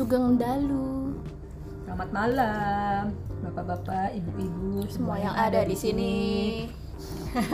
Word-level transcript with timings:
Sugeng 0.00 0.40
Dalu. 0.40 1.12
Selamat 1.84 2.08
malam, 2.08 3.12
bapak-bapak, 3.44 4.16
ibu-ibu, 4.16 4.80
Semua 4.88 5.20
yang 5.20 5.36
ada 5.36 5.60
di 5.60 5.76
sini. 5.76 6.16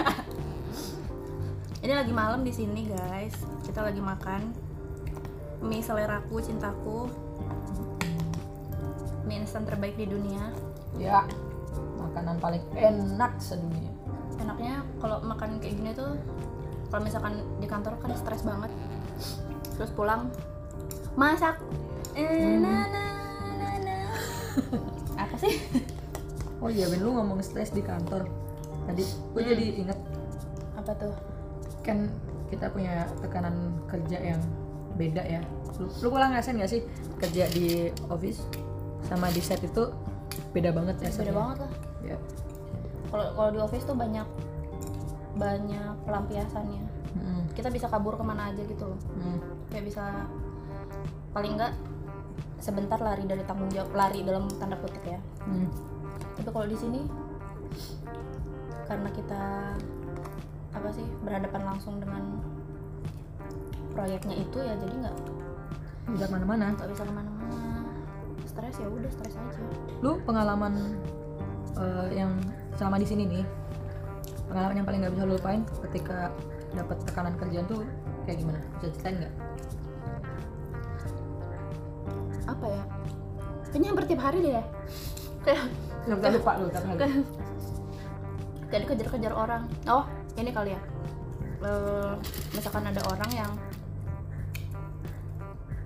Ini 1.82 1.90
lagi 1.90 2.14
malam 2.14 2.46
di 2.46 2.54
sini, 2.54 2.86
guys. 2.86 3.34
Kita 3.66 3.82
lagi 3.82 3.98
makan 3.98 4.54
mie 5.66 5.82
seleraku, 5.82 6.38
cintaku. 6.38 7.10
Mie 9.26 9.42
instan 9.42 9.66
terbaik 9.66 9.98
di 9.98 10.06
dunia. 10.06 10.54
Ya, 11.02 11.26
makanan 11.98 12.38
paling 12.38 12.62
enak 12.78 13.42
sedunia. 13.42 13.90
Enaknya 14.38 14.86
kalau 15.02 15.18
makan 15.18 15.58
kayak 15.58 15.82
gini 15.82 15.90
tuh 15.98 16.14
kalau 16.94 17.02
misalkan 17.02 17.42
di 17.58 17.66
kantor 17.66 17.98
kan 17.98 18.14
stres 18.14 18.46
banget. 18.46 18.70
Terus 19.74 19.90
pulang 19.98 20.30
masak. 21.16 21.56
Eh, 22.12 22.56
na, 22.56 22.86
na, 22.86 23.04
na, 23.54 23.68
na. 23.78 23.96
Apa 25.22 25.34
sih? 25.36 25.60
Oh 26.58 26.68
iya, 26.68 26.88
Ben, 26.88 27.00
lu 27.00 27.12
ngomong 27.12 27.40
stres 27.40 27.68
di 27.70 27.80
kantor. 27.80 28.28
Tadi 28.86 29.02
gue 29.02 29.42
Hmm. 29.42 29.50
jadi 29.50 29.64
inget 29.76 29.98
Apa 30.74 30.92
tuh? 30.94 31.14
kan 31.82 32.10
kita 32.46 32.66
punya 32.68 33.04
tekanan 33.20 33.54
kerja 33.86 34.18
yang 34.28 34.40
beda 34.94 35.22
ya. 35.22 35.40
Lu, 35.76 35.86
lu 35.86 36.08
pernah 36.08 36.30
ngerasain 36.30 36.56
gak 36.56 36.68
sih 36.68 36.82
kerja 37.16 37.46
di 37.48 37.66
office 38.06 38.42
sama 39.02 39.30
di 39.30 39.38
set 39.38 39.60
itu 39.60 39.90
beda 40.50 40.70
banget 40.70 40.98
ya? 41.00 41.10
Beda 41.16 41.32
banget 41.32 41.56
lah. 41.60 41.72
Ya. 42.02 42.16
Kalau 43.06 43.26
kalau 43.34 43.50
di 43.50 43.60
office 43.60 43.84
tuh 43.84 43.94
banyak 43.94 44.26
banyak 45.36 45.92
pelampiasannya. 46.02 46.82
Mm, 47.14 47.42
Kita 47.52 47.68
bisa 47.68 47.86
kabur 47.86 48.14
ke 48.14 48.24
mana 48.24 48.50
aja 48.50 48.62
gitu 48.62 48.84
loh. 48.84 48.98
mm. 49.12 49.38
Kayak 49.68 49.84
bisa 49.86 50.04
paling 51.36 51.60
enggak 51.60 51.76
sebentar 52.56 52.96
lari 52.96 53.28
dari 53.28 53.44
tanggung 53.44 53.68
jawab 53.68 53.92
lari 53.92 54.24
dalam 54.24 54.48
tanda 54.56 54.80
kutip 54.80 55.04
ya. 55.04 55.20
Hmm. 55.44 55.68
Tapi 56.40 56.48
kalau 56.48 56.64
di 56.64 56.76
sini 56.80 57.00
karena 58.88 59.12
kita 59.12 59.42
apa 60.72 60.88
sih 60.96 61.04
berhadapan 61.20 61.62
langsung 61.68 62.00
dengan 62.00 62.40
proyeknya 63.92 64.40
itu 64.40 64.58
ya 64.60 64.72
jadi 64.80 64.94
nggak 65.04 65.16
Bisa 66.14 66.24
ke 66.30 66.32
mana-mana. 66.32 66.70
nggak 66.72 66.88
bisa 66.94 67.02
ke 67.02 67.12
mana-mana 67.12 67.82
stres 68.46 68.76
ya 68.78 68.88
udah 68.88 69.10
stres 69.10 69.34
aja 69.36 69.60
Lu 70.00 70.16
pengalaman 70.22 70.96
eh, 71.76 72.08
yang 72.16 72.32
selama 72.78 72.96
di 72.96 73.06
sini 73.08 73.22
nih, 73.28 73.44
pengalaman 74.48 74.80
yang 74.80 74.86
paling 74.86 75.00
nggak 75.04 75.14
bisa 75.18 75.24
lu 75.28 75.34
lupain 75.36 75.60
ketika 75.88 76.30
dapat 76.72 76.96
tekanan 77.04 77.34
kerjaan 77.36 77.66
tuh 77.68 77.82
kayak 78.24 78.38
gimana? 78.40 78.60
Bisa 78.78 78.86
ceritain 78.96 79.16
nggak? 79.26 79.34
Apa 82.56 82.66
ya? 82.66 82.82
Kayaknya 83.68 83.88
hampir 83.92 84.04
tiap 84.08 84.22
hari 84.24 84.38
deh 84.40 84.52
ya. 84.56 84.64
Kayak 85.44 85.62
lupa 86.32 86.52
lu 86.56 86.66
tapi 86.72 86.88
kayak 86.96 87.14
kayak 88.66 88.80
dikejar-kejar 88.88 89.32
orang. 89.32 89.62
Oh 89.86 90.04
ini 90.34 90.50
kali 90.50 90.72
ya. 90.72 90.80
Eh, 91.60 92.12
misalkan 92.52 92.84
ada 92.84 93.00
orang 93.06 93.30
yang 93.32 93.52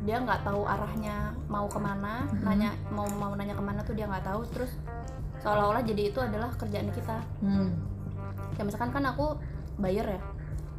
dia 0.01 0.17
nggak 0.17 0.49
tahu 0.49 0.65
arahnya 0.65 1.37
mau 1.45 1.69
ke 1.69 1.77
mana 1.77 2.25
Mhm. 2.25 2.41
nanya 2.41 2.71
mau 2.89 3.05
mau 3.21 3.37
nanya 3.37 3.53
ke 3.53 3.61
mana 3.61 3.81
tuh 3.85 3.93
dia 3.93 4.09
nggak 4.09 4.25
tahu. 4.25 4.47
Terus 4.49 4.73
seolah-olah 5.41 5.83
jadi 5.83 6.09
itu 6.09 6.19
adalah 6.21 6.51
kerjaan 6.55 6.89
kita. 6.91 7.19
Hmm. 7.41 7.71
ya 8.57 8.69
misalkan 8.69 8.93
kan 8.93 9.05
aku 9.09 9.41
buyer 9.77 10.05
ya. 10.05 10.21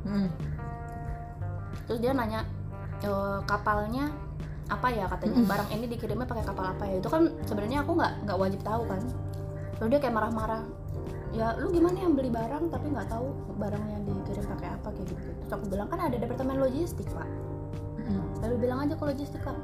Hmm. 0.06 0.30
terus 1.86 1.98
dia 1.98 2.14
nanya 2.14 2.46
e, 3.02 3.12
kapalnya 3.44 4.14
apa 4.72 4.88
ya 4.88 5.06
katanya 5.12 5.44
Mm-mm. 5.44 5.52
barang 5.52 5.70
ini 5.76 5.86
dikirimnya 5.92 6.28
pakai 6.28 6.46
kapal 6.48 6.66
apa 6.72 6.84
ya? 6.88 6.96
Itu 7.04 7.10
kan 7.12 7.24
sebenarnya 7.44 7.84
aku 7.84 7.92
nggak 8.00 8.14
nggak 8.24 8.38
wajib 8.40 8.62
tahu 8.64 8.84
kan. 8.88 9.02
Lalu 9.84 9.88
dia 9.92 10.00
kayak 10.00 10.16
marah-marah 10.16 10.64
ya 11.32 11.56
lu 11.60 11.72
gimana 11.72 11.96
yang 11.96 12.14
beli 12.16 12.28
barang 12.28 12.68
tapi 12.72 12.92
nggak 12.92 13.08
tahu 13.08 13.28
barang 13.60 13.84
yang 13.92 14.02
dikirim 14.08 14.46
pakai 14.48 14.70
apa? 14.72 14.88
Kayak 14.96 15.08
gitu. 15.12 15.22
Terus 15.44 15.52
aku 15.52 15.66
bilang 15.68 15.88
kan 15.92 16.00
ada 16.08 16.16
departemen 16.16 16.58
logistik 16.64 17.08
pak. 17.12 17.28
Hmm. 18.02 18.28
lalu 18.44 18.68
bilang 18.68 18.84
aja 18.84 18.98
ke 18.98 19.04
logistik 19.08 19.40
kak 19.46 19.56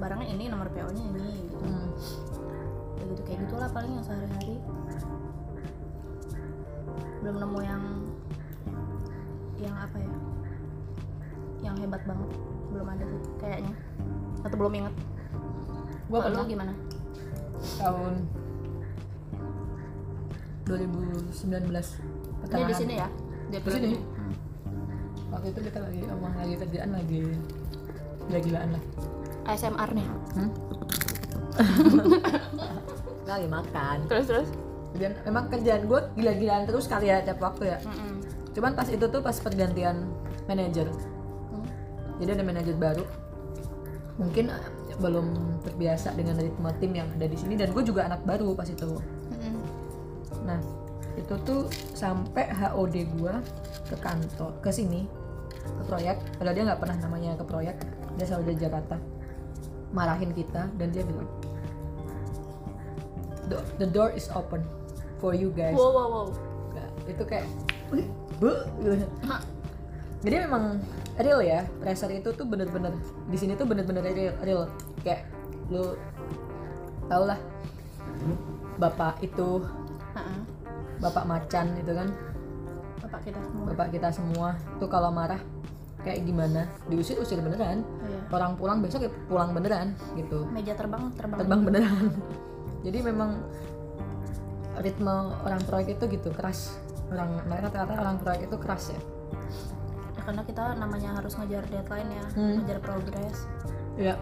barangnya 0.00 0.26
ini 0.34 0.50
nomor 0.50 0.66
PO 0.74 0.90
nya 0.90 1.04
ini 1.12 1.28
gitu. 1.44 1.56
Hmm. 1.60 1.86
kayak 2.98 3.06
gitu 3.14 3.22
kayak 3.28 3.38
gitulah 3.46 3.68
paling 3.70 3.92
yang 3.94 4.04
sehari-hari. 4.06 4.56
Belum 7.22 7.36
nemu 7.38 7.58
yang 7.62 7.82
yang 9.62 9.76
apa 9.78 9.96
ya 10.02 10.14
yang 11.62 11.74
hebat 11.78 12.02
banget 12.02 12.30
belum 12.74 12.88
ada 12.90 13.04
sih 13.06 13.22
kayaknya 13.38 13.74
atau 14.42 14.56
belum 14.56 14.74
inget 14.76 14.94
Gua 16.06 16.18
Kalau 16.20 16.28
pernah 16.28 16.44
gimana 16.44 16.72
tahun 17.78 18.12
2019 20.62 21.42
ini 21.42 21.70
pertengahan. 22.40 22.68
di 22.68 22.74
sini 22.74 22.94
ya 22.96 23.08
di 23.52 23.58
sini. 23.60 23.90
Hmm. 24.00 24.32
Waktu 25.28 25.46
itu 25.50 25.60
kita 25.62 25.78
lagi 25.78 26.00
emang 26.02 26.32
lagi 26.34 26.54
kerjaan 26.56 26.90
lagi 26.92 27.20
gila-gilaan 28.26 28.68
lah. 28.72 28.82
ASMR 29.44 29.90
nih 29.92 30.06
Hmm? 30.32 30.50
lagi 33.28 33.46
makan. 33.46 33.96
terus 34.08 34.26
terus 34.26 34.48
Dan 34.92 35.16
memang 35.24 35.48
kerjaan 35.48 35.84
gue 35.84 36.00
gila-gilaan 36.14 36.64
terus 36.64 36.84
kali 36.84 37.08
ya 37.08 37.20
tiap 37.20 37.40
waktu 37.40 37.64
ya. 37.66 37.78
Mm-mm. 37.80 38.20
Cuman 38.52 38.72
pas 38.72 38.84
itu 38.86 39.00
tuh 39.02 39.20
pas 39.20 39.32
pergantian 39.34 40.04
manajer. 40.44 40.88
Hmm. 40.88 41.64
Jadi 42.20 42.30
ada 42.30 42.44
manajer 42.44 42.76
baru. 42.76 43.04
Mungkin 44.22 44.44
eh, 44.48 44.64
belum 45.02 45.26
terbiasa 45.66 46.14
dengan 46.14 46.38
ritme 46.38 46.70
tim 46.78 46.92
yang 46.94 47.08
ada 47.18 47.26
di 47.26 47.34
sini 47.34 47.58
dan 47.58 47.74
gue 47.74 47.82
juga 47.82 48.06
anak 48.06 48.22
baru 48.22 48.54
pas 48.54 48.68
itu. 48.70 48.98
Nah, 50.42 50.58
itu 51.14 51.34
tuh 51.44 51.68
sampai 51.92 52.48
HOD 52.50 52.96
gua 53.18 53.38
ke 53.86 53.96
kantor, 54.00 54.50
ke 54.64 54.70
sini, 54.72 55.04
ke 55.62 55.82
proyek. 55.86 56.16
Padahal 56.40 56.54
dia 56.56 56.64
nggak 56.66 56.80
pernah 56.80 56.96
namanya 56.98 57.30
ke 57.36 57.44
proyek, 57.44 57.76
dia 58.16 58.26
selalu 58.26 58.56
di 58.56 58.66
Jakarta. 58.66 58.96
Marahin 59.92 60.32
kita 60.32 60.72
dan 60.80 60.88
dia 60.88 61.04
bilang, 61.04 61.28
the, 63.52 63.60
the 63.76 63.88
door 63.88 64.08
is 64.16 64.32
open 64.32 64.64
for 65.20 65.36
you 65.36 65.52
guys. 65.52 65.76
wow 65.76 65.92
wow 65.92 66.08
wow 66.08 66.26
Nah, 66.72 66.88
itu 67.04 67.22
kayak, 67.28 67.44
"Wih, 67.92 68.08
bu, 68.40 68.50
gitu. 68.80 69.04
Jadi 70.24 70.36
memang 70.48 70.80
real 71.20 71.40
ya, 71.44 71.68
pressure 71.80 72.12
itu 72.12 72.32
tuh 72.32 72.46
bener-bener 72.48 72.96
di 73.28 73.36
sini 73.36 73.52
tuh 73.52 73.68
bener-bener 73.68 74.00
real, 74.00 74.34
real. 74.40 74.62
Kayak 75.04 75.28
lu 75.68 75.96
tau 77.10 77.24
lah, 77.28 77.40
bapak 78.80 79.20
itu 79.20 79.60
bapak 81.02 81.24
macan 81.28 81.76
itu 81.76 81.92
kan? 81.92 82.08
Bapak 83.04 83.20
kita 83.28 83.40
semua. 83.44 83.64
Bapak 83.74 83.88
kita 83.92 84.08
semua 84.14 84.48
tuh 84.80 84.88
kalau 84.88 85.10
marah 85.12 85.40
kayak 86.00 86.24
gimana? 86.24 86.70
Diusir 86.88 87.20
usir 87.20 87.42
beneran. 87.42 87.84
Iya. 88.08 88.20
orang 88.32 88.56
pulang 88.56 88.78
besok 88.80 89.04
ya 89.04 89.10
pulang 89.28 89.52
beneran 89.52 89.92
gitu. 90.16 90.48
Meja 90.48 90.72
terbang 90.72 91.12
terbang. 91.12 91.38
Terbang 91.44 91.60
beneran. 91.60 92.08
Jadi 92.86 92.98
memang 93.04 93.44
ritme 94.80 95.36
orang 95.44 95.60
proyek 95.68 96.00
itu 96.00 96.04
gitu 96.16 96.32
keras. 96.32 96.80
Orang 97.12 97.44
mereka 97.44 97.68
rata-rata 97.68 98.00
orang 98.00 98.16
proyek 98.24 98.48
itu 98.48 98.56
keras 98.56 98.96
ya 98.96 99.00
Ya, 100.22 100.30
karena 100.30 100.42
kita 100.46 100.64
namanya 100.78 101.10
harus 101.18 101.34
ngejar 101.34 101.66
deadline 101.66 102.10
ya 102.14 102.24
Hmm. 102.38 102.62
ngejar 102.62 102.78
progres. 102.78 103.38
Ya 103.98 104.14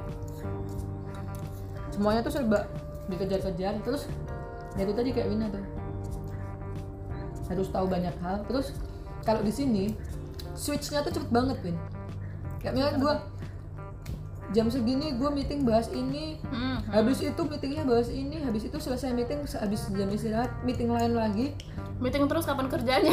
semuanya 1.92 2.24
tuh 2.24 2.32
serba 2.32 2.64
dikejar-kejar 3.12 3.84
terus 3.84 4.08
ya 4.80 4.88
itu 4.88 4.96
tadi 4.96 5.12
kayak 5.12 5.28
Wina 5.28 5.52
tuh. 5.52 5.60
Harus 7.52 7.68
tahu 7.68 7.84
banyak 7.84 8.16
hal. 8.24 8.40
Terus 8.48 8.72
kalau 9.28 9.44
di 9.44 9.52
sini 9.52 9.92
switchnya 10.56 11.04
tuh 11.04 11.12
cepet 11.12 11.28
banget 11.28 11.60
Win. 11.60 11.76
Kayak 12.64 12.72
misalnya 12.72 12.96
gue 12.96 13.14
jam 14.50 14.66
segini 14.72 15.12
gue 15.12 15.28
meeting 15.28 15.68
bahas 15.68 15.92
ini 15.92 16.40
Hmm. 16.48 16.80
habis 16.88 17.20
itu 17.20 17.40
meetingnya 17.44 17.84
bahas 17.84 18.08
ini 18.08 18.40
habis 18.40 18.64
itu 18.64 18.80
selesai 18.80 19.12
meeting 19.12 19.44
habis 19.44 19.84
jam 19.92 20.08
istirahat 20.08 20.48
meeting 20.64 20.88
lain 20.88 21.12
lagi. 21.12 21.52
Meeting 22.00 22.24
terus 22.24 22.48
kapan 22.48 22.72
kerjanya? 22.72 23.12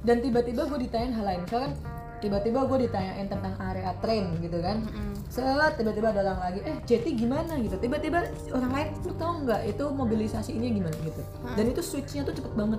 Dan 0.00 0.24
tiba-tiba 0.24 0.64
gue 0.64 0.88
ditanyain 0.88 1.12
hal 1.12 1.28
lain. 1.28 1.40
Misalkan 1.44 1.76
tiba-tiba 2.24 2.64
gue 2.64 2.88
ditanyain 2.88 3.28
tentang 3.28 3.52
area 3.60 3.92
train 4.00 4.40
gitu 4.40 4.58
kan 4.64 4.80
Mm-mm. 4.80 5.12
Set, 5.28 5.74
tiba-tiba 5.74 6.14
ada 6.14 6.20
orang 6.30 6.40
lagi, 6.46 6.58
eh 6.62 6.78
JT 6.86 7.18
gimana 7.18 7.58
gitu. 7.58 7.74
Tiba-tiba 7.74 8.22
orang 8.54 8.70
lain, 8.70 8.88
lu 9.02 9.18
tau 9.18 9.34
nggak 9.42 9.66
itu 9.66 9.82
mobilisasi 9.90 10.54
ini 10.54 10.78
gimana 10.78 10.94
gitu. 11.02 11.26
Dan 11.58 11.74
itu 11.74 11.82
switchnya 11.82 12.22
tuh 12.22 12.38
cepet 12.38 12.54
banget. 12.54 12.78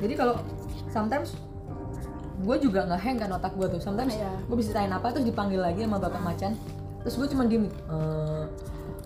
Jadi 0.00 0.14
kalau 0.16 0.40
sometimes 0.88 1.36
gue 2.40 2.56
juga 2.56 2.88
nggak 2.88 3.00
hang 3.04 3.16
kan 3.20 3.28
otak 3.36 3.52
gue 3.52 3.68
tuh. 3.68 3.80
Sometimes 3.84 4.16
Iya. 4.16 4.32
gue 4.48 4.56
bisa 4.56 4.72
tanya 4.72 4.96
apa 4.96 5.12
terus 5.12 5.28
dipanggil 5.28 5.60
lagi 5.60 5.84
sama 5.84 6.00
bapak 6.00 6.24
macan. 6.24 6.56
Terus 7.04 7.14
gue 7.20 7.28
cuma 7.36 7.44
diem, 7.44 7.68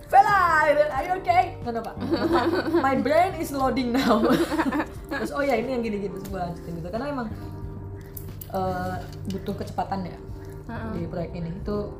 Vela, 0.07 0.41
gitu, 0.69 0.81
are 0.87 1.03
you 1.03 1.13
okay? 1.19 1.43
Pak, 1.65 1.71
"Bapak, 1.73 1.95
my 2.85 2.95
brain 2.95 3.33
is 3.43 3.51
loading 3.51 3.91
now. 3.91 4.21
terus 5.11 5.35
oh 5.35 5.43
ya 5.43 5.57
ini 5.59 5.73
yang 5.73 5.83
gini-gini 5.83 6.15
terus 6.15 6.31
gue 6.31 6.39
lanjutin 6.39 6.73
gitu. 6.79 6.87
Karena 6.87 7.05
emang 7.11 7.27
eh, 8.53 8.95
butuh 9.27 9.53
kecepatan 9.55 10.05
ya 10.05 10.17
Ha-ha. 10.63 10.93
di 10.93 11.05
proyek 11.05 11.33
ini. 11.33 11.49
Itu 11.57 11.91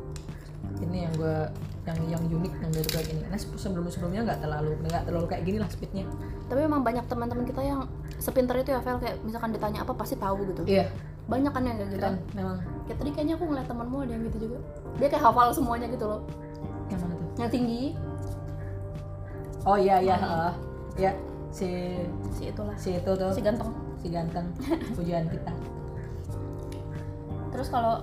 ini 0.79 1.03
yang 1.03 1.13
gue 1.13 1.38
yang 1.83 2.00
yang 2.07 2.23
unik 2.23 2.53
yang 2.63 2.71
baru 2.71 2.89
kayak 2.89 3.05
gini 3.11 3.19
karena 3.27 3.35
sebelum 3.59 3.85
sebelumnya 3.91 4.21
nggak 4.23 4.39
terlalu 4.39 4.71
nggak 4.88 5.03
terlalu 5.03 5.25
kayak 5.27 5.44
gini 5.44 5.57
lah 5.59 5.67
speednya. 5.67 6.05
Tapi 6.47 6.59
memang 6.63 6.81
banyak 6.81 7.03
teman-teman 7.05 7.44
kita 7.44 7.59
yang 7.59 7.83
sepinter 8.17 8.55
itu 8.55 8.71
ya 8.71 8.79
Vel 8.79 8.97
kayak 8.97 9.19
misalkan 9.21 9.51
ditanya 9.51 9.83
apa 9.83 9.91
pasti 9.91 10.15
tahu 10.15 10.47
gitu. 10.47 10.63
Iya. 10.63 10.88
Banyak 11.23 11.51
kan 11.51 11.63
yang 11.63 11.75
kayak 11.75 11.89
gitu. 11.91 12.03
Kan 12.03 12.15
memang. 12.31 12.55
Kayak 12.88 12.97
tadi 13.00 13.09
kayaknya 13.11 13.33
aku 13.35 13.45
ngeliat 13.47 13.67
temanmu 13.67 13.97
ada 14.00 14.11
yang 14.11 14.23
gitu 14.27 14.38
juga. 14.39 14.57
Dia 14.95 15.07
kayak 15.09 15.23
hafal 15.23 15.47
semuanya 15.51 15.88
gitu 15.88 16.05
loh. 16.05 16.21
Yang 16.88 17.00
mana 17.01 17.13
tuh? 17.13 17.27
Yang 17.35 17.50
tinggi. 17.51 17.83
Oh 19.63 19.77
iya 19.77 19.95
iya 20.00 20.15
Hmm. 20.15 20.23
heeh. 20.23 20.51
ya 21.00 21.11
si 21.50 21.67
si 22.31 22.44
itulah. 22.47 22.75
si 22.75 22.95
itu 22.95 23.11
tuh. 23.11 23.31
Si 23.31 23.41
ganteng. 23.41 23.71
Si 23.97 24.07
ganteng. 24.07 24.45
Pujian 24.95 25.27
kita 25.27 25.51
terus 27.53 27.69
kalau 27.69 28.01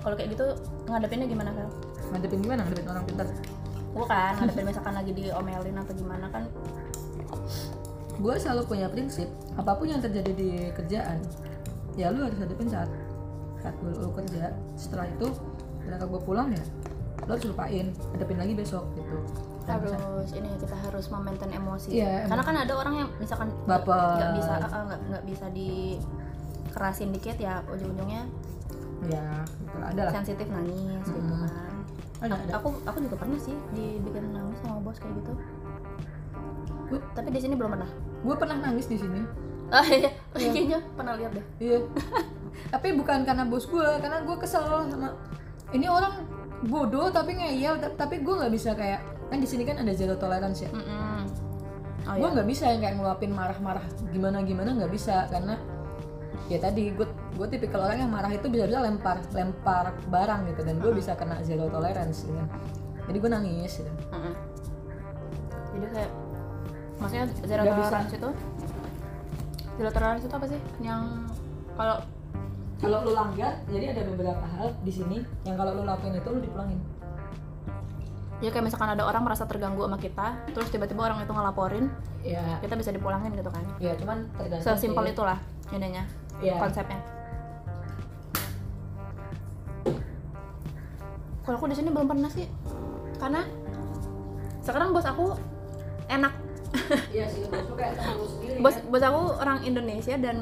kalau 0.00 0.14
kayak 0.16 0.32
gitu 0.32 0.46
ngadepinnya 0.88 1.28
gimana 1.28 1.50
Vel? 1.52 1.68
ngadepin 2.10 2.40
gimana? 2.42 2.60
Ngadepin 2.66 2.88
orang 2.90 3.04
pintar? 3.06 3.26
Gue 3.90 4.06
kan 4.06 4.32
ngadepin 4.38 4.64
misalkan 4.66 4.94
lagi 4.94 5.12
diomelin 5.14 5.76
atau 5.78 5.94
gimana 5.94 6.26
kan? 6.30 6.44
Gue 8.20 8.34
selalu 8.36 8.62
punya 8.68 8.86
prinsip 8.90 9.28
apa 9.56 9.76
pun 9.76 9.88
yang 9.88 10.02
terjadi 10.02 10.32
di 10.32 10.50
kerjaan 10.74 11.20
ya 11.98 12.08
lu 12.14 12.24
harus 12.24 12.38
hadapin 12.38 12.68
saat 12.70 12.88
saat 13.60 13.76
lu, 13.84 13.92
lu 13.92 14.10
kerja. 14.16 14.54
Setelah 14.78 15.06
itu 15.10 15.28
ketika 15.84 16.06
gue 16.06 16.20
pulang 16.22 16.48
ya 16.54 16.62
lu 17.28 17.36
harus 17.36 17.46
lupain 17.46 17.86
hadapin 18.16 18.38
lagi 18.40 18.54
besok 18.56 18.84
gitu. 18.96 19.16
Harus 19.68 20.28
ini 20.34 20.50
kita 20.58 20.74
harus 20.74 21.06
memaintain 21.12 21.52
emosi. 21.54 21.94
Iya, 21.94 22.26
karena 22.26 22.42
kan 22.42 22.56
ada 22.58 22.72
orang 22.74 22.94
yang 23.06 23.08
misalkan 23.22 23.54
Baper. 23.68 24.18
nggak 24.18 24.32
bisa 24.40 24.52
nggak 24.58 25.00
nggak 25.12 25.24
bisa 25.28 25.46
dikerasin 26.70 27.10
dikit 27.10 27.36
ya 27.36 27.60
ujung-ujungnya 27.66 28.22
ya 29.02 29.26
gitu 29.42 29.76
ada 29.76 30.02
lah. 30.02 30.12
sensitif 30.12 30.46
nangis 30.46 31.02
gitu 31.04 31.18
Hmm. 31.26 31.42
kan. 31.42 31.74
Ada 32.20 32.32
aku, 32.32 32.38
ada. 32.38 32.52
aku 32.54 32.68
aku 32.84 32.98
juga 33.02 33.16
pernah 33.18 33.38
sih 33.38 33.56
dibikin 33.70 34.30
nangis 34.30 34.60
sama 34.60 34.78
bos 34.78 34.96
kayak 34.96 35.14
gitu. 35.16 35.32
Gua- 36.86 37.06
tapi 37.12 37.28
di 37.28 37.40
sini 37.40 37.54
belum 37.54 37.72
pernah. 37.72 37.90
gue 38.20 38.34
pernah 38.36 38.56
nangis 38.60 38.86
di 38.86 38.96
sini. 38.96 39.20
Ah 39.70 39.80
iya. 39.82 40.10
Kayaknya 40.30 40.78
pernah 40.92 41.16
lihat 41.16 41.32
deh. 41.32 41.44
Iya. 41.58 41.78
Tapi 42.68 42.92
bukan 42.92 43.24
karena 43.24 43.44
bos 43.44 43.64
gue 43.64 43.86
karena 43.98 44.20
gue 44.20 44.36
kesel 44.36 44.60
sama 44.62 45.16
ini 45.70 45.86
orang 45.86 46.26
bodoh 46.62 47.08
tapi 47.08 47.32
ngeyel 47.34 47.78
ta- 47.78 47.96
tapi 47.96 48.20
gue 48.20 48.34
nggak 48.34 48.52
bisa 48.52 48.74
kayak 48.74 49.00
kan 49.26 49.38
di 49.38 49.48
sini 49.48 49.64
kan 49.64 49.78
ada 49.78 49.88
zero 49.90 50.12
tolerance 50.14 50.60
ya? 50.60 50.68
Mm-mm. 50.68 51.24
oh 52.02 52.12
gue 52.12 52.20
iya. 52.20 52.34
nggak 52.34 52.48
bisa 52.50 52.64
yang 52.66 52.80
kayak 52.80 52.94
ngeluapin 52.98 53.30
marah-marah 53.30 53.80
gimana 54.10 54.42
gimana 54.42 54.74
nggak 54.74 54.90
bisa 54.90 55.24
karena 55.30 55.56
ya 56.48 56.58
tadi 56.58 56.90
gue 56.94 57.06
gue 57.36 57.46
tipikal 57.50 57.86
orang 57.86 58.06
yang 58.06 58.10
marah 58.10 58.32
itu 58.32 58.46
bisa-bisa 58.50 58.82
lempar 58.82 59.22
lempar 59.34 59.94
barang 60.08 60.40
gitu 60.50 60.60
dan 60.66 60.76
gue 60.82 60.92
bisa 60.94 61.14
kena 61.14 61.38
zero 61.46 61.70
tolerance 61.70 62.26
gitu 62.26 62.42
jadi 63.10 63.16
gue 63.18 63.30
nangis 63.30 63.72
gitu. 63.82 63.90
Mm-mm. 64.14 64.34
jadi 65.74 65.86
kayak 65.90 66.10
maksudnya 67.02 67.26
zero 67.42 67.62
bisa. 67.64 67.74
tolerance 67.74 68.12
itu? 68.14 68.30
Zero 69.80 69.90
tolerance 69.90 70.24
itu 70.28 70.34
apa 70.36 70.46
sih? 70.46 70.60
Yang 70.84 71.02
kalau 71.74 71.96
kalau 72.80 72.98
lu 73.04 73.12
langgar 73.12 73.52
jadi 73.66 73.96
ada 73.96 74.02
beberapa 74.08 74.44
hal 74.56 74.76
di 74.84 74.92
sini 74.92 75.18
yang 75.42 75.56
kalau 75.56 75.74
lu 75.74 75.82
lakuin 75.82 76.14
itu 76.20 76.28
lu 76.28 76.40
dipulangin. 76.44 76.80
Ya 78.40 78.48
kayak 78.48 78.72
misalkan 78.72 78.96
ada 78.96 79.04
orang 79.04 79.26
merasa 79.26 79.44
terganggu 79.44 79.84
sama 79.84 79.98
kita 80.00 80.26
terus 80.54 80.68
tiba-tiba 80.72 81.04
orang 81.04 81.20
itu 81.20 81.32
ngelaporin 81.32 81.92
ya. 82.24 82.56
kita 82.64 82.72
bisa 82.78 82.94
dipulangin 82.94 83.34
gitu 83.36 83.50
kan? 83.52 83.64
Ya 83.82 83.92
cuman 83.98 84.28
tergantung 84.38 84.64
sesimpel 84.64 85.12
itulah 85.12 85.38
ininya 85.74 86.06
Iya. 86.40 86.56
konsepnya. 86.56 87.00
Kalau 91.44 91.56
aku 91.56 91.66
di 91.68 91.76
sini 91.76 91.88
belum 91.92 92.08
pernah 92.08 92.30
sih. 92.32 92.46
Karena 93.20 93.44
sekarang 94.64 94.92
bos 94.92 95.04
aku 95.04 95.36
enak. 96.08 96.32
Iya 97.14 97.26
sih 97.26 97.42
bos 97.50 97.66
lu 97.66 97.74
kayak 97.74 97.98
temen 97.98 98.14
lu 98.14 98.26
sendiri 98.30 98.54
bos 98.62 98.74
kan? 98.78 98.82
bos 98.94 99.02
aku 99.02 99.20
orang 99.42 99.58
Indonesia 99.66 100.14
dan 100.22 100.36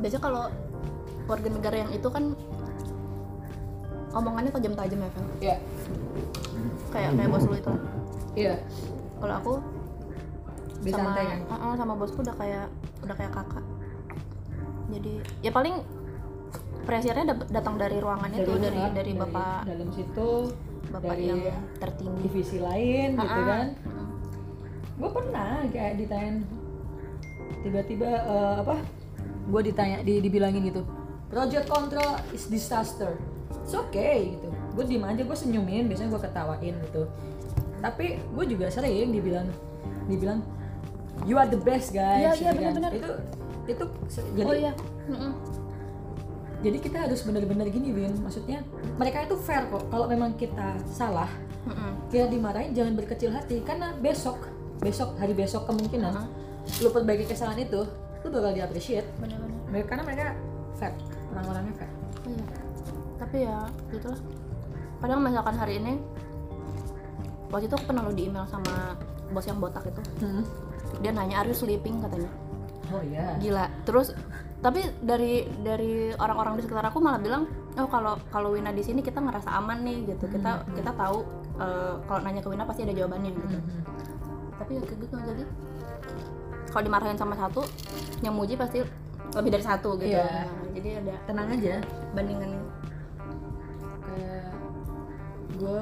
biasanya 0.00 0.22
kalau 0.24 0.44
warga 1.28 1.48
negara 1.52 1.76
yang 1.84 1.90
itu 1.92 2.08
kan 2.08 2.32
omongannya 4.16 4.48
tajam-tajam 4.48 4.98
ya 5.04 5.10
kan 5.12 5.24
Iya. 5.44 5.56
kayak 6.88 7.10
kayak 7.20 7.28
bos 7.28 7.44
lu 7.44 7.54
itu. 7.60 7.72
Iya. 8.32 8.54
Kalau 9.20 9.34
aku 9.36 9.52
bisa 10.80 10.96
sama 10.96 11.12
santai 11.12 11.24
kan? 11.28 11.76
Sama 11.76 11.92
bosku 11.92 12.18
udah 12.24 12.36
kayak 12.40 12.66
udah 13.04 13.14
kayak 13.18 13.32
kakak 13.36 13.64
jadi 14.88 15.12
ya 15.40 15.50
paling 15.50 15.74
pressure-nya 16.82 17.24
dap- 17.26 17.50
datang 17.50 17.76
dari 17.76 17.96
ruangan 17.96 18.30
itu 18.32 18.52
dari 18.54 18.74
luar, 18.74 18.92
dari 18.92 19.12
bapak 19.14 19.60
dalam 19.64 19.88
situ 19.92 20.30
bapak 20.88 21.10
dari 21.10 21.24
yang 21.26 21.40
tertinggi 21.76 22.20
divisi 22.22 22.58
lain 22.58 23.08
gitu 23.14 23.28
Uh-uh. 23.30 23.46
kan 23.46 23.66
Mm. 23.78 24.06
gue 24.98 25.10
pernah 25.12 25.50
kayak 25.68 25.94
ditanya 25.96 26.32
tiba-tiba 27.60 28.08
eh, 28.08 28.54
apa 28.58 28.76
gue 29.46 29.60
ditanya 29.64 29.96
di, 30.00 30.18
dibilangin 30.18 30.64
gitu 30.64 30.82
project 31.28 31.66
control 31.66 32.16
is 32.30 32.46
disaster 32.46 33.14
it's 33.58 33.72
okay 33.72 34.32
gitu 34.32 34.48
gue 34.48 34.84
diem 34.86 35.04
aja 35.04 35.22
gue 35.22 35.36
senyumin 35.36 35.86
biasanya 35.86 36.10
gue 36.10 36.22
ketawain 36.22 36.74
gitu 36.82 37.02
tapi 37.78 38.06
gue 38.18 38.44
juga 38.48 38.66
sering 38.68 39.10
dibilang 39.10 39.46
dibilang 40.06 40.40
you 41.24 41.34
are 41.34 41.46
the 41.46 41.58
best 41.58 41.90
guys 41.90 42.22
Iya, 42.32 42.32
iya, 42.32 42.32
gitu 42.32 42.46
kan. 42.48 42.56
benar-benar. 42.74 42.92
itu 42.94 43.10
itu 43.68 43.84
jadi 44.34 44.48
oh 44.48 44.56
iya. 44.56 44.72
Mm-mm. 45.12 45.32
jadi 46.64 46.78
kita 46.80 46.98
harus 47.04 47.20
benar-benar 47.22 47.68
gini 47.68 47.92
Win 47.92 48.16
maksudnya 48.24 48.64
mereka 48.96 49.28
itu 49.28 49.36
fair 49.38 49.68
kok. 49.70 49.86
Kalau 49.92 50.10
memang 50.10 50.34
kita 50.34 50.74
salah 50.90 51.28
Mm-mm. 51.68 52.10
kita 52.10 52.32
dimarahin 52.32 52.72
jangan 52.72 52.96
berkecil 52.96 53.30
hati. 53.30 53.60
Karena 53.62 53.92
besok 54.00 54.48
besok 54.80 55.14
hari 55.20 55.36
besok 55.36 55.68
kemungkinan 55.68 56.12
Hah? 56.16 56.26
lu 56.80 56.88
perbaiki 56.90 57.28
kesalahan 57.28 57.60
itu 57.62 57.84
lu 58.24 58.28
bakal 58.34 58.50
di 58.50 58.60
appreciate 58.64 59.06
bener-bener 59.22 59.58
mereka 59.70 59.86
karena 59.94 60.02
mereka 60.08 60.22
fair. 60.80 60.92
Orang-orangnya 61.34 61.74
fair. 61.76 61.90
Iya. 62.28 62.44
tapi 63.18 63.36
ya 63.42 63.56
gitulah 63.90 64.20
padahal 65.02 65.20
misalkan 65.22 65.56
hari 65.58 65.80
ini 65.80 65.98
waktu 67.50 67.66
itu 67.66 67.74
aku 67.74 67.90
pernah 67.90 68.06
lo 68.06 68.12
di 68.14 68.28
email 68.28 68.46
sama 68.46 68.94
bos 69.32 69.44
yang 69.48 69.58
botak 69.58 69.84
itu. 69.88 70.02
Hmm. 70.24 70.44
dia 71.04 71.12
nanya 71.12 71.44
are 71.44 71.48
you 71.48 71.56
sleeping? 71.56 72.00
katanya 72.00 72.30
oh 72.90 73.02
iya. 73.04 73.36
Gila. 73.38 73.64
Terus 73.84 74.12
tapi 74.58 74.82
dari 74.98 75.46
dari 75.62 76.10
orang-orang 76.14 76.58
di 76.58 76.66
sekitar 76.66 76.90
aku 76.90 76.98
malah 76.98 77.22
bilang 77.22 77.46
oh 77.78 77.86
kalau 77.86 78.18
kalau 78.28 78.50
Wina 78.52 78.74
di 78.74 78.82
sini 78.82 79.00
kita 79.00 79.22
ngerasa 79.22 79.54
aman 79.54 79.86
nih 79.86 80.14
gitu. 80.14 80.26
Kita 80.26 80.66
Hmm. 80.66 80.74
kita 80.74 80.90
tahu 80.92 81.22
eh, 81.58 81.94
kalau 82.06 82.20
nanya 82.22 82.40
ke 82.42 82.48
Wina 82.50 82.64
pasti 82.66 82.82
ada 82.82 82.94
jawabannya 82.94 83.30
gitu. 83.32 83.46
Mhm. 83.48 83.82
tapi 84.58 84.74
ya 84.74 84.82
kayak 84.82 85.00
gitu 85.06 85.14
jadi 85.22 85.42
kalau 86.68 86.82
dimarahin 86.82 87.14
sama 87.14 87.38
satu 87.38 87.62
yang 88.20 88.34
muji 88.34 88.58
pasti 88.58 88.82
lebih 89.32 89.50
dari 89.54 89.62
satu 89.64 89.94
gitu. 90.02 90.18
Iya. 90.18 90.26
Nah, 90.26 90.66
jadi 90.74 90.88
ada 90.98 91.14
tenang 91.30 91.48
aja. 91.54 91.74
Bandingannya. 92.12 92.60
Kayak 94.02 94.50
gue 95.56 95.78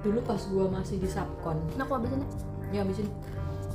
dulu 0.00 0.18
pas 0.26 0.42
gue 0.42 0.66
masih 0.66 0.96
di 0.96 1.08
subkon 1.08 1.56
nah 1.76 1.84
aku 1.84 1.92
habisin 1.96 2.18
ya. 2.18 2.28
Ya 2.72 2.80
abisin 2.82 3.06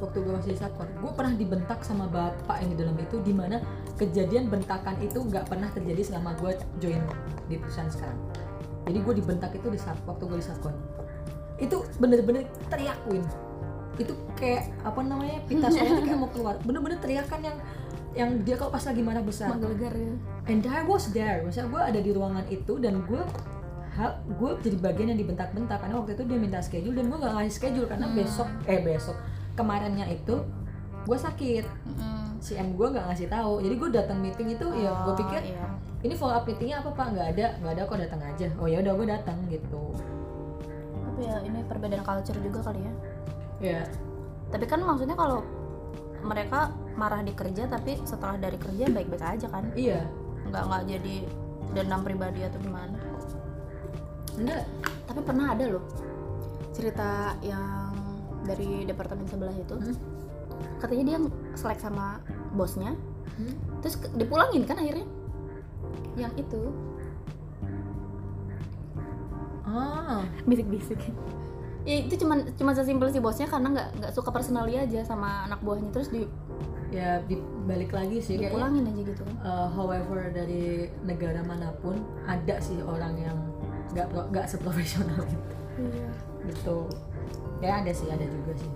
waktu 0.01 0.17
gue 0.21 0.33
masih 0.35 0.51
di 0.53 0.59
subkon 0.59 0.87
gue 0.91 1.11
pernah 1.15 1.33
dibentak 1.33 1.79
sama 1.81 2.05
bapak 2.11 2.59
yang 2.61 2.69
di 2.75 2.77
dalam 2.83 2.95
itu 2.99 3.15
di 3.23 3.31
mana 3.31 3.63
kejadian 3.95 4.51
bentakan 4.51 4.95
itu 4.99 5.23
nggak 5.23 5.47
pernah 5.47 5.71
terjadi 5.71 6.01
selama 6.03 6.35
gue 6.39 6.51
join 6.79 6.99
di 7.47 7.55
perusahaan 7.55 7.87
sekarang. 7.87 8.19
Jadi 8.85 8.97
gue 9.01 9.13
dibentak 9.17 9.51
itu 9.55 9.67
di 9.71 9.79
sub 9.79 9.97
waktu 10.05 10.23
gue 10.27 10.37
di 10.37 10.45
subkon 10.45 10.75
itu 11.55 11.77
bener-bener 11.97 12.43
teriak 12.67 12.99
win. 13.07 13.23
Itu 13.95 14.11
kayak 14.35 14.67
apa 14.83 14.99
namanya 14.99 15.39
pita 15.47 15.67
suara 15.73 15.87
itu 15.87 16.03
kayak 16.03 16.19
mau 16.19 16.29
keluar. 16.29 16.55
Bener-bener 16.67 16.99
teriakan 16.99 17.39
yang 17.41 17.57
yang 18.15 18.29
dia 18.43 18.55
kalau 18.55 18.71
pas 18.71 18.83
lagi 18.83 18.99
marah 19.03 19.23
besar. 19.23 19.55
Menggelegar 19.55 19.95
ya. 19.95 20.11
And 20.51 20.63
I 20.67 20.83
was 20.83 21.11
there. 21.15 21.43
Maksudnya 21.47 21.71
gue 21.71 21.81
ada 21.95 21.99
di 22.03 22.11
ruangan 22.11 22.45
itu 22.51 22.79
dan 22.83 23.03
gue 23.07 23.23
gue 24.35 24.51
jadi 24.59 24.77
bagian 24.83 25.07
yang 25.15 25.19
dibentak-bentak. 25.23 25.79
Karena 25.79 25.95
waktu 26.03 26.19
itu 26.19 26.23
dia 26.27 26.35
minta 26.39 26.59
schedule 26.59 26.95
dan 26.99 27.07
gue 27.07 27.15
gak 27.15 27.31
ngasih 27.31 27.53
schedule 27.55 27.87
karena 27.87 28.07
Hmm. 28.11 28.17
besok 28.19 28.47
eh 28.67 28.79
besok 28.83 29.15
kemarinnya 29.55 30.05
itu 30.11 30.43
gue 31.05 31.17
sakit. 31.17 31.65
Si 32.43 32.53
M 32.59 32.75
gue 32.77 32.87
nggak 32.91 33.09
ngasih 33.09 33.27
tahu. 33.31 33.63
Jadi 33.63 33.75
gue 33.79 33.89
datang 33.89 34.17
meeting 34.21 34.53
itu 34.53 34.67
ya 34.75 34.91
gue 35.07 35.13
Oh, 35.13 35.17
pikir 35.17 35.41
iya. 35.41 35.65
ini 36.05 36.13
follow 36.13 36.37
up 36.37 36.45
meetingnya 36.45 36.83
apa 36.83 36.89
pak? 36.93 37.07
Nggak 37.15 37.27
ada 37.35 37.45
nggak 37.63 37.73
ada 37.73 37.81
kok 37.87 37.99
datang 37.99 38.21
aja. 38.21 38.47
Oh 38.61 38.67
ya 38.67 38.83
udah 38.83 38.93
gue 38.93 39.07
datang 39.07 39.37
gitu. 39.49 39.83
Tapi 41.05 41.21
ya 41.25 41.37
ini 41.47 41.59
perbedaan 41.65 42.03
culture 42.03 42.37
juga 42.43 42.59
kali 42.61 42.81
ya. 42.83 42.93
Ya 43.63 43.81
tapi 44.51 44.65
kan 44.69 44.79
maksudnya 44.83 45.17
kalau 45.17 45.41
mereka 46.21 46.71
marah 46.95 47.21
di 47.21 47.33
kerja 47.33 47.67
tapi 47.67 47.99
setelah 48.07 48.37
dari 48.37 48.55
kerja 48.55 48.87
baik-baik 48.87 49.23
aja 49.23 49.47
kan? 49.49 49.67
Iya. 49.73 50.05
Nggak 50.47 50.63
nggak 50.69 50.83
jadi 50.95 51.15
dendam 51.73 52.01
pribadi 52.05 52.39
atau 52.45 52.59
gimana? 52.61 52.97
Enggak 54.37 54.63
tapi 55.05 55.19
pernah 55.21 55.53
ada 55.55 55.65
loh 55.69 55.85
cerita 56.75 57.35
yang 57.39 57.84
dari 58.45 58.85
departemen 58.87 59.25
sebelah 59.27 59.55
itu. 59.57 59.75
Hmm? 59.75 59.97
katanya 60.79 61.03
dia 61.03 61.17
selek 61.57 61.79
sama 61.81 62.21
bosnya. 62.55 62.95
Hmm? 63.35 63.55
terus 63.83 63.99
dipulangin 64.15 64.63
kan 64.63 64.79
akhirnya? 64.79 65.03
Yang 66.15 66.47
itu. 66.47 66.61
Ah 69.67 70.23
bisik-bisik. 70.47 71.01
Ya 71.85 72.01
itu 72.01 72.15
cuman 72.23 72.49
cuma 72.55 72.71
sesimpel 72.71 73.11
si 73.11 73.19
bosnya 73.19 73.45
karena 73.45 73.75
nggak 73.75 73.89
nggak 73.99 74.11
suka 74.15 74.31
personally 74.31 74.79
aja 74.79 75.03
sama 75.03 75.45
anak 75.49 75.59
buahnya. 75.61 75.91
Terus 75.91 76.09
di, 76.09 76.23
ya 76.95 77.19
dibalik 77.27 77.91
lagi 77.91 78.23
sih. 78.23 78.39
Dipulangin 78.39 78.87
aja 78.87 79.01
gitu 79.03 79.21
kan. 79.21 79.35
Uh, 79.43 79.67
however 79.75 80.31
dari 80.31 80.89
negara 81.03 81.43
mana 81.43 81.75
pun 81.83 81.99
ada 82.25 82.57
sih 82.63 82.79
orang 82.81 83.13
yang 83.19 83.37
nggak 83.93 84.07
nggak 84.11 84.45
seprofesional 84.49 85.23
itu 85.23 85.55
iya. 85.79 86.09
Gitu 86.51 86.77
ya 87.63 87.81
ada 87.83 87.91
sih 87.91 88.07
ada 88.11 88.25
juga 88.25 88.51
sih. 88.57 88.71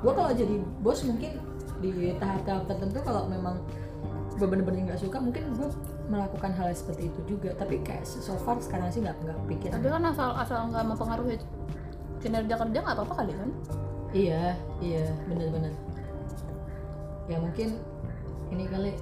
Gue 0.00 0.12
kalau 0.16 0.32
jadi 0.32 0.56
bos 0.80 1.04
mungkin 1.04 1.38
di 1.80 2.12
tahap-tahap 2.20 2.68
tertentu 2.68 2.98
kalau 3.04 3.28
memang 3.28 3.60
gue 4.36 4.46
bener-bener 4.48 4.88
nggak 4.88 5.00
suka 5.00 5.20
mungkin 5.20 5.52
gue 5.56 5.68
melakukan 6.08 6.50
hal 6.56 6.72
seperti 6.72 7.12
itu 7.12 7.36
juga. 7.36 7.52
Tapi 7.54 7.82
kayak 7.84 8.04
so 8.08 8.34
far 8.40 8.58
sekarang 8.58 8.88
sih 8.90 9.04
nggak 9.04 9.16
nggak 9.20 9.38
pikir 9.46 9.68
tapi 9.70 9.86
kan 9.86 10.02
asal 10.08 10.32
asal 10.34 10.68
nggak 10.72 10.84
mempengaruhi 10.88 11.36
kinerja 12.20 12.54
kerja 12.56 12.78
nggak 12.80 12.96
apa-apa 12.96 13.14
kali 13.24 13.32
kan? 13.36 13.50
Iya 14.10 14.58
iya 14.82 15.06
bener-bener 15.30 15.70
ya 17.30 17.38
mungkin 17.38 17.78
ini 18.50 18.66
kali 18.66 18.92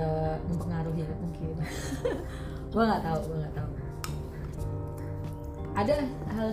uh, 0.00 0.36
mempengaruhi 0.48 1.04
mungkin. 1.20 1.54
Gue 2.72 2.82
nggak 2.88 3.04
tahu 3.04 3.18
gue 3.28 3.36
nggak 3.36 3.54
tahu. 3.60 3.70
Ada 5.76 5.94
hal 6.32 6.48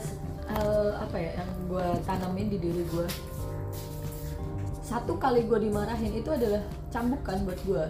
hal 0.50 0.98
apa 0.98 1.18
ya 1.18 1.32
yang 1.38 1.51
gue 1.70 1.88
tanamin 2.03 2.48
di 2.50 2.58
diri 2.58 2.84
gue 2.89 3.08
satu 4.82 5.22
kali 5.22 5.46
gue 5.46 5.70
dimarahin 5.70 6.18
itu 6.18 6.34
adalah 6.34 6.65
cambukan 6.89 7.38
buat 7.46 7.60
gue 7.62 7.86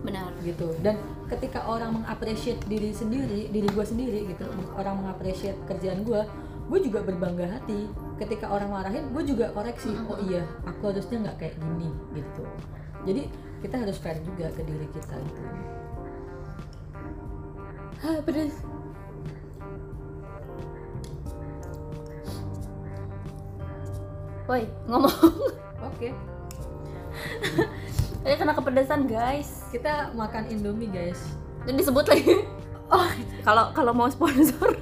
benar. 0.00 0.32
Gitu. 0.42 0.74
Dan 0.82 0.98
ketika 1.30 1.62
orang 1.70 2.02
mengapresiasi 2.02 2.58
diri 2.66 2.90
sendiri 2.90 3.46
diri 3.52 3.68
gue 3.70 3.84
sendiri 3.86 4.20
gitu 4.26 4.48
orang 4.74 5.06
mengapresiasi 5.06 5.54
kerjaan 5.70 6.02
gue 6.02 6.20
gue 6.70 6.78
juga 6.82 7.06
berbangga 7.06 7.46
hati. 7.46 7.86
Ketika 8.18 8.50
orang 8.50 8.74
marahin 8.74 9.06
gue 9.14 9.22
juga 9.22 9.54
koreksi 9.54 9.94
oh 10.10 10.18
iya 10.26 10.42
aku 10.66 10.90
harusnya 10.90 11.30
nggak 11.30 11.36
kayak 11.38 11.54
gini 11.62 11.90
gitu. 12.18 12.44
Jadi 13.06 13.22
kita 13.62 13.76
harus 13.78 13.96
fair 14.02 14.18
juga 14.24 14.50
ke 14.50 14.66
diri 14.66 14.86
kita 14.90 15.14
gitu. 15.14 15.42
Hah, 18.00 18.16
pedes 18.24 18.56
Woi, 24.50 24.66
ngomong. 24.90 25.14
Oke. 25.78 26.10
Ini 28.26 28.34
kena 28.34 28.50
kepedesan 28.50 29.06
guys. 29.06 29.62
Kita 29.70 30.10
makan 30.10 30.50
indomie 30.50 30.90
guys. 30.90 31.22
Dan 31.62 31.78
disebut 31.78 32.02
lagi. 32.10 32.42
Oh, 32.90 33.06
kalau 33.46 33.70
kalau 33.70 33.94
mau 33.94 34.10
sponsor. 34.10 34.74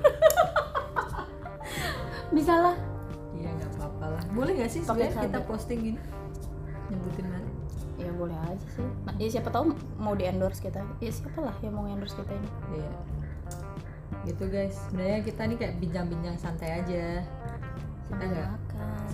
Bisa 2.33 2.57
lah. 2.57 2.77
Iya 3.37 3.53
nggak 3.61 3.77
apa-apa 3.77 4.07
lah. 4.17 4.23
Boleh 4.33 4.57
nggak 4.57 4.73
sih 4.73 4.81
sebenarnya 4.81 5.29
kita 5.29 5.45
posting 5.45 5.79
gini 5.85 6.01
nyebutin 6.89 7.29
merek 7.29 7.53
Ya 8.01 8.11
boleh 8.17 8.41
aja 8.49 8.67
sih. 8.73 8.89
Nah, 9.05 9.13
ya 9.21 9.29
siapa 9.29 9.53
tahu 9.53 9.77
mau 10.01 10.17
di 10.17 10.25
endorse 10.25 10.65
kita. 10.65 10.81
Ya 11.05 11.13
siapa 11.13 11.45
lah 11.45 11.53
yang 11.61 11.77
mau 11.77 11.85
endorse 11.85 12.17
kita 12.17 12.33
ini. 12.33 12.49
Iya. 12.73 12.93
Gitu 14.33 14.45
guys. 14.49 14.81
Sebenarnya 14.89 15.21
kita 15.29 15.45
nih 15.45 15.57
kayak 15.61 15.75
bincang-bincang 15.77 16.41
santai 16.41 16.81
aja. 16.81 17.21
Kita 18.09 18.25
nggak 18.25 18.68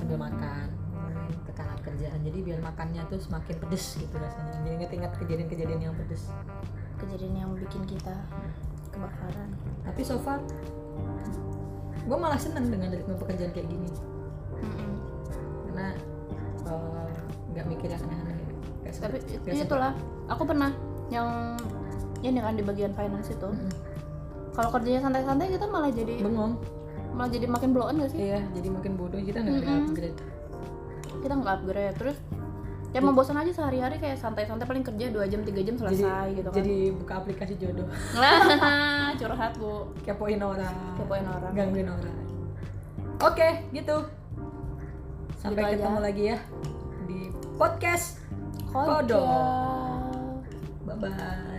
sambil 0.04 0.20
makan 0.20 0.68
ngomongin 0.92 1.40
tekanan 1.48 1.78
kerjaan. 1.80 2.18
Jadi 2.20 2.38
biar 2.44 2.60
makannya 2.60 3.02
tuh 3.08 3.16
semakin 3.16 3.56
pedes 3.56 3.96
gitu 3.96 4.14
rasanya. 4.20 4.52
Jadi 4.60 4.68
inget-inget 4.76 5.12
kejadian-kejadian 5.16 5.80
yang 5.80 5.94
pedes. 5.96 6.28
Kejadian 7.00 7.34
yang 7.40 7.50
bikin 7.56 7.88
kita 7.88 8.14
kebakaran 8.94 9.50
Tapi 9.82 10.00
so 10.06 10.16
far 10.22 10.38
gue 12.04 12.18
malah 12.20 12.36
seneng 12.36 12.68
dengan 12.68 12.92
ritme 12.92 13.16
pekerjaan 13.16 13.50
kayak 13.56 13.64
gini 13.64 13.90
Mm-mm. 14.60 14.92
karena 15.66 15.88
eh, 16.68 17.16
nggak 17.56 17.66
mikir 17.66 17.88
yang 17.90 18.02
aneh-aneh 18.04 18.36
Tapi 18.84 19.16
itu 19.24 19.64
itulah 19.64 19.96
Aku 20.28 20.44
pernah 20.44 20.70
yang 21.08 21.56
ini 22.24 22.40
kan 22.40 22.56
di 22.56 22.64
bagian 22.64 22.92
finance 22.92 23.32
itu 23.32 23.48
Mm-mm. 23.48 23.72
kalau 24.52 24.68
kerjanya 24.70 25.08
santai-santai 25.08 25.48
kita 25.50 25.66
malah 25.66 25.90
jadi 25.90 26.20
bengong 26.20 26.60
malah 27.14 27.30
jadi 27.30 27.46
makin 27.46 27.70
blow 27.70 27.86
on 27.86 27.96
gak 27.96 28.10
sih? 28.10 28.18
Iya 28.24 28.42
jadi 28.50 28.68
makin 28.68 28.92
bodoh. 28.94 29.16
Kita 29.16 29.38
nggak 29.38 29.56
ada 29.56 29.66
Mm-mm. 29.68 29.86
upgrade. 29.86 30.18
Kita 31.16 31.32
nggak 31.32 31.54
upgrade. 31.56 31.94
Terus 31.96 32.16
ya 32.90 33.00
membosan 33.00 33.34
aja 33.34 33.50
sehari-hari 33.50 33.98
kayak 33.98 34.14
santai-santai 34.16 34.62
paling 34.64 34.82
kerja 34.82 35.10
2 35.10 35.26
jam 35.26 35.40
3 35.40 35.50
jam 35.58 35.74
jadi, 35.74 35.80
selesai 35.80 36.26
gitu 36.32 36.48
kan. 36.48 36.56
jadi 36.58 36.76
buka 36.92 37.12
aplikasi 37.16 37.54
jodoh. 37.56 37.86
Curhat 39.20 39.52
bu. 39.56 39.90
Kepoin 40.02 40.38
orang. 40.38 40.74
Kepoin 40.94 41.24
orang. 41.24 41.52
Gangguin 41.52 41.88
orang. 41.88 42.14
Oke 43.20 43.62
gitu. 43.70 43.96
Sampai 45.36 45.60
Gitu 45.60 45.70
aja. 45.70 45.76
ketemu 45.80 46.00
lagi 46.00 46.22
ya 46.24 46.38
di 47.04 47.18
podcast. 47.54 48.22
Kodok. 48.68 49.22
bye 50.84 50.98
bye 50.98 51.53